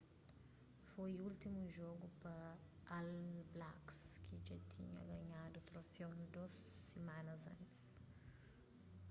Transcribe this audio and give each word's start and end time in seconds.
foi 0.91 1.11
últimu 1.27 1.61
jogu 1.79 2.07
pa 2.23 2.35
all 2.95 3.15
blacks 3.53 3.99
ki 4.23 4.35
dja 4.45 4.57
tinha 4.73 5.01
ganhadu 5.11 5.57
troféu 5.69 6.09
a 6.23 6.25
dôs 6.35 6.53
simanas 6.89 7.43
atrás 7.51 7.79